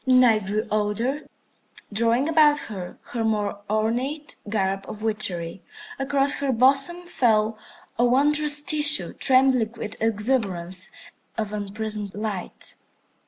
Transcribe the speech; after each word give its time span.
The 0.03 0.13
Night 0.13 0.47
grew 0.47 0.65
older, 0.71 1.27
drawing 1.93 2.27
about 2.27 2.57
her 2.57 2.97
her 3.13 3.23
more 3.23 3.61
ornate 3.69 4.35
garb 4.49 4.83
of 4.87 5.03
witchery. 5.03 5.61
Across 5.99 6.39
her 6.39 6.51
bosom 6.51 7.05
fell 7.05 7.55
a 7.99 8.05
wondrous 8.05 8.63
tissue, 8.63 9.13
trembling 9.13 9.73
with 9.77 10.01
exuberance 10.01 10.89
of 11.37 11.53
unprismed 11.53 12.15
light. 12.15 12.73